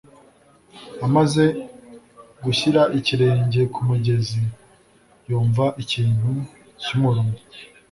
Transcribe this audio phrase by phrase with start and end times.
[1.05, 1.43] amaze
[2.43, 4.41] gushyira ikirenge mu mugezi,
[5.27, 6.29] yumva ikintu
[6.83, 7.39] kimurumye.